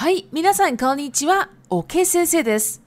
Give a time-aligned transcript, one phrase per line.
[0.00, 1.50] はい、皆さん、こんにちは。
[1.68, 2.80] おけ先生です。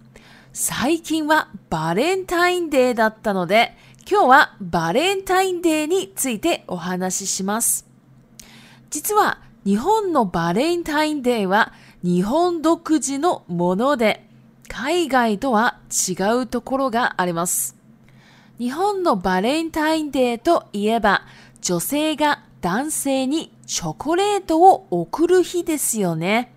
[0.51, 3.77] 最近はバレンタインデーだったので、
[4.09, 7.85] 今日はバレンタインデーについてお話しします。
[8.89, 14.25] 実は、日本のバレンタインデーは日本独自のもので、
[14.67, 15.77] 海外とは
[16.09, 17.75] 違うところがあります。
[18.57, 21.21] 日本のバレンタインデーといえば、
[21.61, 26.49] 女性が男性にチョコレートを贈る日ですよね。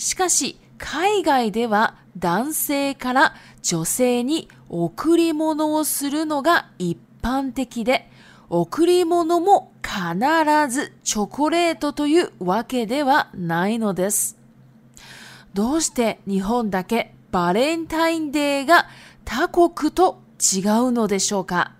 [0.00, 8.08] しかし、海外では男性から女性に贈り物をするのが一般的で、
[8.48, 14.38] 贈り物も必ずチョコレートというわけではないのです。
[15.52, 18.86] どうして日本だけバレンタインデーが
[19.26, 21.74] 他国と違うのでしょうか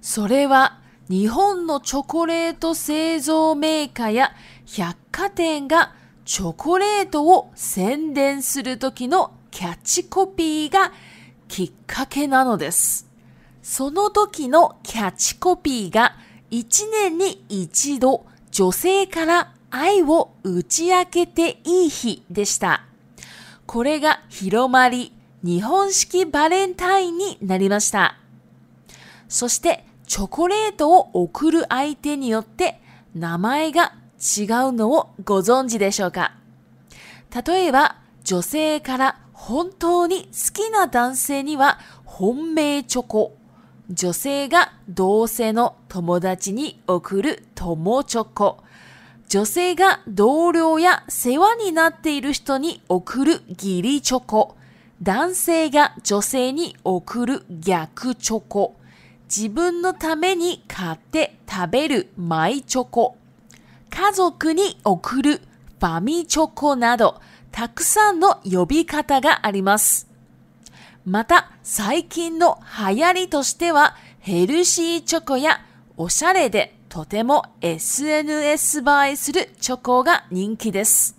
[0.00, 4.32] それは日本のチョコレート製造メーカーや
[4.66, 5.92] 百貨店が
[6.24, 10.90] チョコレートを宣伝する時のキャッチコピーが
[11.48, 13.06] きっかけなのです。
[13.62, 16.16] その時のキャッチコピーが
[16.50, 22.86] 1年に1度女性から愛を打ち明けていい日でした。
[23.66, 25.12] これが広まり、
[25.42, 28.16] 日本式バレンタインになりました。
[29.28, 32.80] そしてチョコレートを贈る相手によって
[33.14, 33.94] 名前が
[34.26, 36.34] 違うのをご存知でしょうか
[37.46, 43.36] 例えば、女性から本当に好きな男性には本命チョコ。
[43.90, 48.64] 女性が同性の友達に送る友チョコ。
[49.28, 54.56] 女性が同僚や世話になっている人に送る義理チョコ。
[55.02, 58.76] 男性が女性に送る逆チョコ。
[59.24, 63.18] 自分のために買って食べるマイチョコ。
[63.94, 67.20] 家族に送る、ファミチョコなど、
[67.52, 70.08] たくさんの呼び方があります。
[71.06, 75.64] また、最近の流行りとしては、ヘルシーチョコや
[75.96, 81.16] おしゃれでとても SNS 映えするチョコが人気です。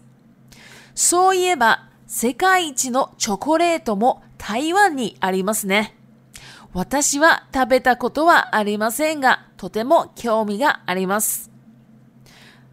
[0.93, 5.95] そういえば、世界一のチョコレートも台湾にありますね。
[6.73, 11.54] 私は食べたことはありませんが、とても興味があります。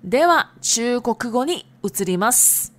[0.05, 2.73] では中国語に移ります。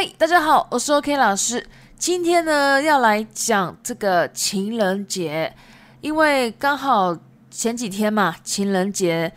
[0.00, 1.66] い、大家好，我是 o K 老师。
[1.98, 5.52] 今天呢要来讲这个情人节，
[6.00, 7.18] 因为刚好
[7.50, 9.32] 前几天嘛，情人节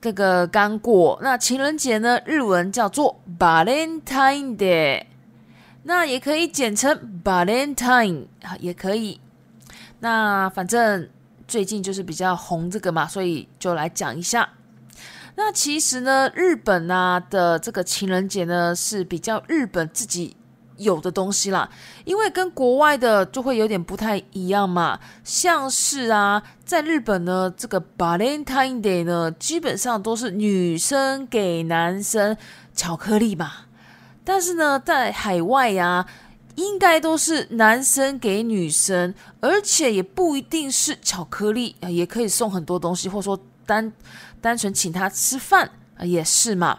[0.00, 1.16] 这个刚过。
[1.22, 5.04] 那情人节呢，日文叫做 Valentine Day，
[5.84, 8.26] 那也可以简称 Valentine
[8.58, 9.20] 也可以。
[10.00, 11.08] 那反正
[11.46, 14.48] 最近就是比较红这个嘛，所以就来讲一下。
[15.38, 20.34] 那其实呢，日本啊的这个情人节呢是比较日本自己
[20.78, 21.68] 有的东西啦，
[22.06, 24.98] 因为跟国外的就会有点不太一样嘛。
[25.24, 32.34] 像是啊，在日本呢，这个 Valentine Day 呢，基本上都是女生给男生
[32.74, 33.52] 巧克力嘛。
[34.24, 36.06] 但是呢，在海外啊，
[36.54, 43.38] 应该都是男生给女生，而且也不一定是巧克力，也可以送很多东西，或者说。
[43.66, 43.92] 单
[44.40, 45.70] 单纯请他吃饭
[46.00, 46.78] 也是嘛？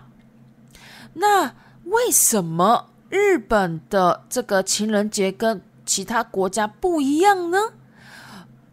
[1.13, 1.54] 那
[1.84, 7.57] 为什么日本的这个情人节跟其他国家不一样呢？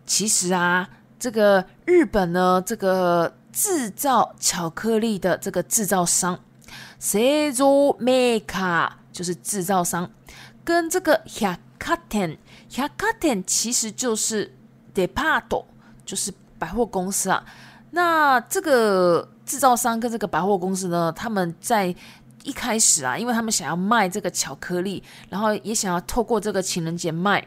[0.06, 0.88] 其实啊，
[1.18, 6.38] 这个日本呢，这个制造巧克力的这个制造商
[7.00, 10.10] ，Sezumeka 就是制造商，
[10.62, 14.54] 跟这个 y a k a t e n y a k a t e n 其实就是
[14.94, 15.64] Departo，
[16.04, 17.42] 就是百货公司啊。
[17.94, 21.94] 那这个制造商跟这个百货公司呢，他们在
[22.42, 27.46] 一开始啊，因为他们想要卖这个巧克力，然后也想要透过这个情人节卖，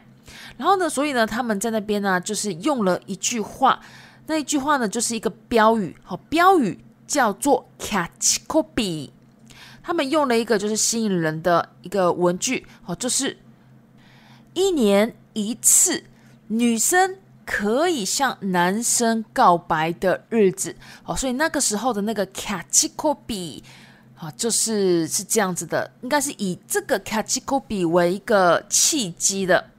[0.56, 3.78] 然后呢，所以呢，他们在那边呢，就是用了一句话，
[4.26, 9.10] 那一句话呢，就是一个标语，好，标语叫做 “Catch Kobe”，
[9.82, 13.36] 他们用了一个就是吸引人的一个文具，好，就是
[14.54, 16.04] 一年一次，
[16.46, 17.18] 女生。
[17.48, 23.64] 可以向男生告白的日子，哦，所以那个时候的那个卡 a c h o b
[24.18, 29.70] 啊，就是是这样子的，应该是以这个卡 a c h o b 为一个契机的。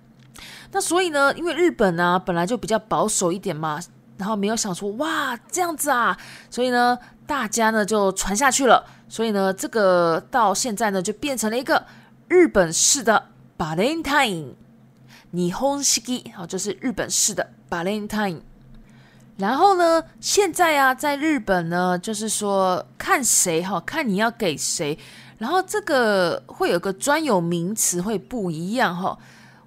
[0.71, 3.79] 那所以呢，因为日本呢本来就比较保守一点嘛，
[4.17, 6.17] 然后没有想说哇这样子啊，
[6.49, 8.83] 所以呢，大家呢就传下去了。
[9.07, 11.85] 所以呢，这个到现在呢就变成了一个
[12.29, 13.27] 日本式的
[13.57, 14.55] b u l e n t i m e
[15.31, 15.51] n i
[15.83, 16.01] 式
[16.35, 17.45] o 就是日本式的。
[17.69, 18.39] v a l e n time，
[19.37, 20.03] 然后呢？
[20.19, 24.97] 现在啊，在日本呢，就是说看谁哈，看你要给谁，
[25.37, 29.17] 然后这个会有个专有名词会不一样哈。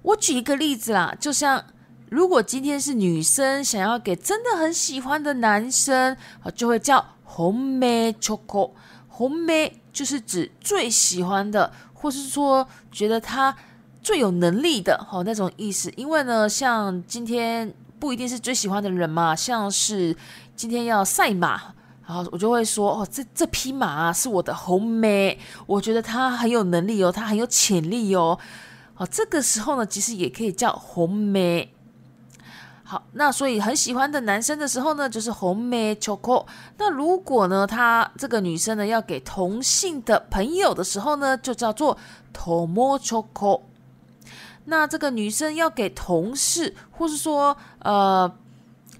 [0.01, 1.63] 我举一个例子啦，就像
[2.09, 6.13] 如果今天是女生想要给真的很喜欢的男生，
[6.43, 8.71] 啊，就会叫红梅 choco。
[9.07, 13.55] 红梅就是指最喜欢的，或是说觉得他
[14.01, 15.89] 最有能力的好那种意思。
[15.95, 17.73] 因为呢，像今天。
[18.03, 20.13] 不一定是最喜欢的人嘛，像是
[20.57, 21.57] 今天要赛马，
[22.05, 28.37] 然后我就会说哦，这这匹马是我的红梅，我觉得他很有能力哦，他很有潜力哦。
[28.97, 31.73] 哦，这个时候呢，其实也可以叫红梅。
[32.83, 36.45] 好，那所以很喜欢的男生的时候呢，就是红梅 choco。
[36.77, 41.97] 那如果呢，他这个女生呢要给同性的朋友的时候呢，就叫做
[42.37, 43.61] tomo choco。
[44.65, 48.31] 那这个女生要给同事，或是说，呃，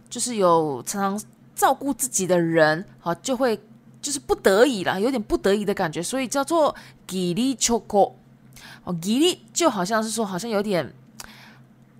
[0.10, 3.57] 就是有常常照顾自己的人，好，就会
[4.01, 6.75] 就是不得已啦，有点不得已的感觉，所以叫做
[7.07, 8.13] giri choco。
[8.86, 10.94] 哦，giri 就好像是说，好像有点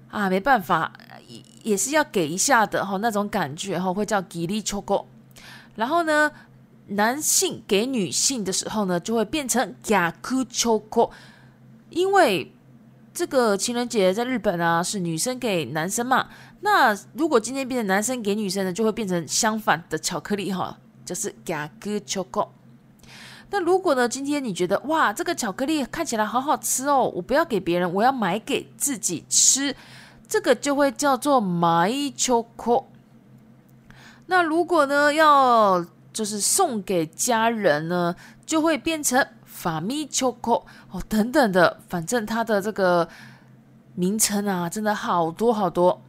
[0.10, 0.92] 啊，没办法，
[1.28, 5.06] 也也是要给一下的哈，那种感觉哈，会叫 giri choco。
[5.76, 6.30] 然后呢，
[6.88, 11.12] 男性给女性的时候呢，就会变成 gaku choco，
[11.92, 12.53] 因为。
[13.14, 16.28] 这个情人节在日本啊，是女生给男生嘛？
[16.62, 20.76] 那如果今天变成男生给女生呢，就会变成相反的巧克力哈，
[21.06, 22.48] 就是给哥巧克力。
[23.52, 29.76] 那如果呢，今天你觉得哇，这个巧克力看起来好好吃哦，我不要给别人，我要买给自己吃，
[30.28, 32.82] 这个就会叫做买巧克力。
[34.26, 39.24] 那如果呢，要就是送给家人呢，就会变成。
[39.64, 40.52] 法米巧克
[40.92, 43.08] 哦，等等的，反正它的这个
[43.96, 46.02] 名称啊，真的好多好多。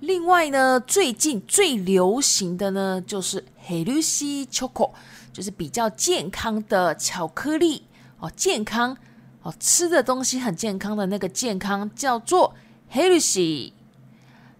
[0.00, 4.90] 另外呢，最近最流行的呢就是黑律西巧克力，
[5.32, 7.84] 就是比较健康的巧克力
[8.18, 8.96] 哦，健康
[9.42, 12.54] 哦，吃的东西很健康的那个健康叫做
[12.88, 13.72] 黑律西。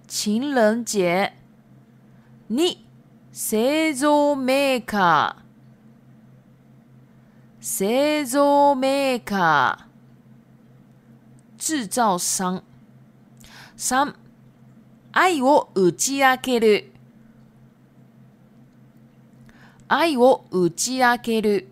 [0.06, 1.32] 情人节。
[2.52, 2.56] 二
[3.32, 5.36] 製造メーカー，
[7.62, 9.89] 製造メーカー。
[11.60, 12.62] 制造商。
[13.76, 14.14] 三，
[15.12, 16.90] 爱を打ち明ける。
[19.86, 21.68] 爱を打ち明ける。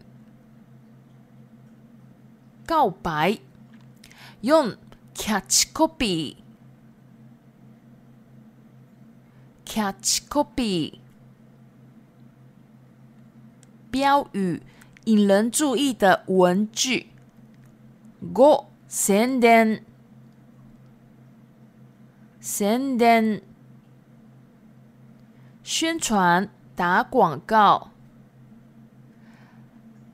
[2.66, 3.40] 告白。
[4.42, 4.78] 四，
[5.14, 6.36] キャッチコピー。
[9.64, 11.00] キ
[13.90, 14.62] 标语。
[15.06, 17.06] 引人注意的文具。
[18.34, 18.66] 五。
[18.88, 19.80] s e n d e
[22.40, 23.42] s e n d e
[25.62, 27.90] 宣传打广告。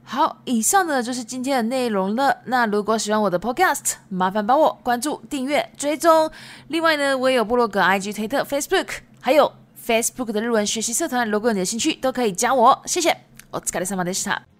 [0.02, 2.38] 好，以上呢就是今天的内容了。
[2.46, 6.28] 那如果喜欢我的 podcast，麻烦帮我关注、订阅、追踪。
[6.68, 8.88] 另外呢，我也有部落格、IG、推特、Facebook，
[9.20, 9.50] 还有
[9.86, 12.82] Facebook 的日文学习社团，如果你有兴趣都可以加我。
[12.86, 13.16] 谢谢，
[13.52, 14.53] お疲れ様でした。